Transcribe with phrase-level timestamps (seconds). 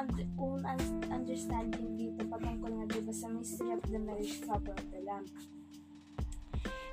[0.00, 4.86] und- own un- understanding dito patungkol nga diba sa mystery of the marriage supper of
[4.88, 5.28] the Lamb.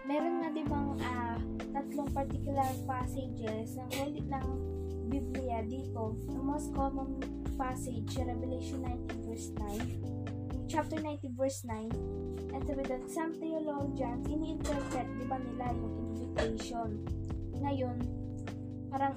[0.07, 1.39] Meron nga dibang ah,
[1.71, 4.47] tatlong particular passages ng ulit ng
[5.07, 6.15] Biblia dito.
[6.27, 7.19] The most common
[7.55, 11.91] passage, Revelation 19 verse 9, chapter 90 verse 9,
[12.55, 16.89] and sabi doon, some theologians, ini-interpret, di ba nila yung invitation.
[17.57, 17.97] Ngayon,
[18.91, 19.15] parang,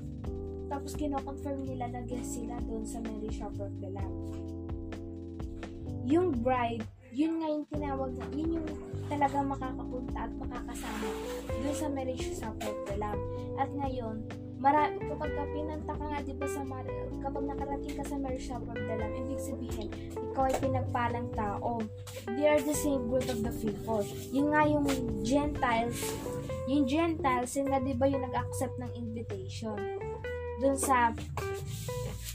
[0.71, 4.15] tapos kino-confirm nila na guest sila doon sa Mary Shopper of the Lamb.
[6.07, 8.69] Yung bride, yun nga yung tinawag na, yun yung
[9.11, 11.09] talagang makakapunta at makakasama
[11.59, 13.21] doon sa marriage supper of the Lamb.
[13.59, 14.23] At ngayon,
[14.63, 16.87] mara, kapag ka pinanta ka nga, di ba sa mar,
[17.19, 21.83] kapag nakarating ka sa marriage supper of the Lamb, ibig sabihin, ikaw ay pinagpalang tao.
[22.31, 24.07] They are the same group of the people.
[24.31, 24.87] Yun nga yung
[25.27, 25.99] Gentiles,
[26.71, 30.01] yung Gentiles, yun nga di ba yung nag-accept ng invitation
[30.61, 31.17] doon sa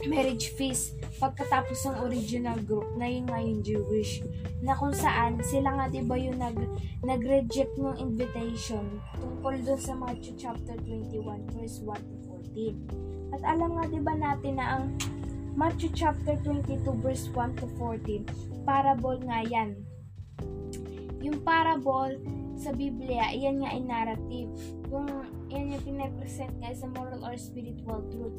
[0.09, 4.19] marriage feast pagkatapos ng original group na yun nga yung Jewish
[4.59, 6.59] na kung saan sila nga diba yung nag,
[7.07, 12.15] nag-reject ng invitation tungkol dun sa Matthew chapter 21 verse 1 to
[12.51, 14.85] 14 at alam nga diba natin na ang
[15.55, 19.79] Matthew chapter 22 verse 1 to 14 parable nga yan.
[21.23, 22.19] Yung parable
[22.55, 24.51] sa Biblia, iyan nga ay narrative.
[24.87, 25.07] Kung
[25.51, 28.35] yan yung pinapresent nga sa moral or spiritual truth.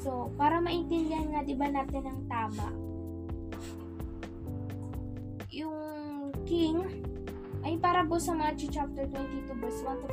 [0.00, 2.68] So, para maintindihan nga, di ba natin ang tama,
[5.52, 6.80] yung king,
[7.60, 10.08] ay para po sa Matthew chapter 22 verse 1 to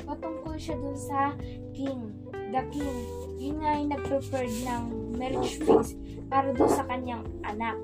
[0.00, 1.36] 14, patungkol siya dun sa
[1.76, 2.96] king, the king.
[3.36, 4.84] Yun nga yung nag-prepared ng
[5.20, 6.00] marriage feast
[6.32, 7.76] para dun sa kanyang anak,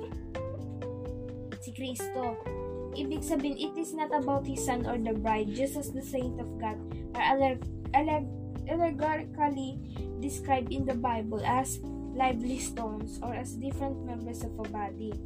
[1.61, 2.41] si Kristo.
[2.93, 6.37] Ibig sabihin, it is not about his son or the bride, just as the saint
[6.37, 6.77] of God
[7.17, 7.65] are alleg-
[7.97, 8.33] alleg-
[8.69, 9.81] allegorically
[10.21, 11.81] described in the Bible as
[12.12, 15.16] lively stones or as different members of a body.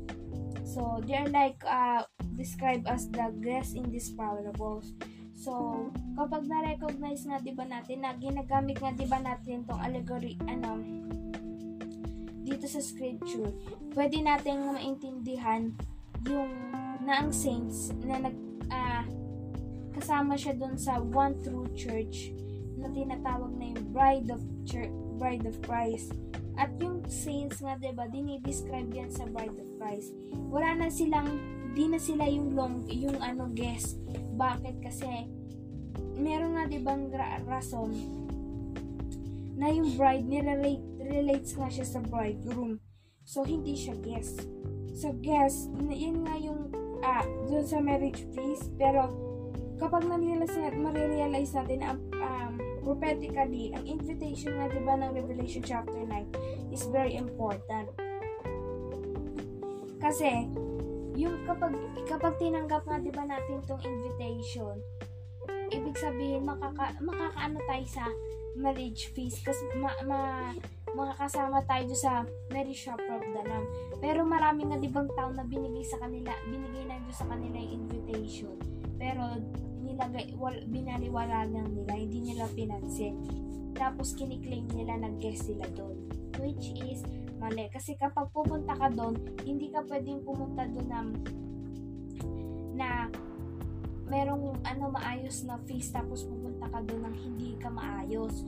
[0.63, 2.07] So, they are like uh,
[2.39, 4.95] described as the guests in these parables.
[5.37, 10.41] So, kapag na-recognize nga 'di ba natin na ginagamit nga 'di ba natin tong allegory
[10.49, 10.81] ano
[12.47, 13.51] dito sa scripture,
[13.93, 15.75] pwede nating maintindihan
[16.25, 16.51] yung
[17.07, 18.37] na ang saints na nag
[18.69, 19.07] ah,
[19.95, 22.35] kasama siya doon sa one true church
[22.77, 26.13] na tinatawag na yung bride of church, bride of Christ.
[26.59, 30.13] At yung saints nga, 'di ba, dinidescribe yan sa bride of Christ.
[30.53, 31.31] Wala na silang
[31.73, 33.97] di na sila yung long yung ano guest.
[34.37, 34.83] Bakit?
[34.83, 35.09] Kasi
[36.19, 37.93] meron nga 'di bang ra- rason
[39.57, 42.77] na yung bride nirelate relates nga siya sa bridegroom.
[43.25, 44.45] So hindi siya guest.
[44.97, 46.73] So guest, yun nga yung
[47.07, 49.07] ah, dun sa marriage feast, pero
[49.79, 52.53] kapag na-realize natin, marirealize natin na um,
[52.83, 57.91] prophetically, ang invitation nga diba ng Revelation chapter 9 is very important.
[60.03, 60.51] Kasi,
[61.17, 61.73] yung kapag,
[62.07, 64.77] kapag tinanggap nga diba natin tong invitation,
[65.71, 68.05] ibig sabihin, makaka, makakaano tayo sa
[68.57, 70.21] marriage feast kasi ma, ma,
[70.97, 73.69] makakasama tayo sa marriage supper of Lamb.
[74.01, 77.85] Pero marami nga dibang tao na binigay sa kanila, binigay na doon sa kanila yung
[77.85, 78.57] invitation.
[78.97, 79.37] Pero
[79.85, 83.21] nilagay, wal, binaliwala lang nila, hindi nila pinansin.
[83.77, 86.09] Tapos kiniklaim nila na guest sila doon.
[86.41, 87.05] Which is
[87.37, 87.69] mali.
[87.69, 91.01] Kasi kapag pupunta ka doon, hindi ka pwedeng pumunta doon na,
[92.73, 92.89] na
[94.07, 98.47] merong ano maayos na feast tapos pupunta ka doon ng hindi ka maayos.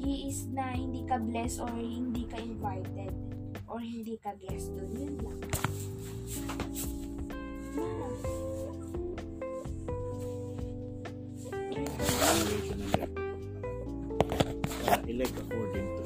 [0.00, 3.12] He is na hindi ka blessed or hindi ka invited
[3.66, 4.90] or hindi ka guest doon.
[4.96, 5.40] Yun lang.
[15.10, 16.02] Elect according to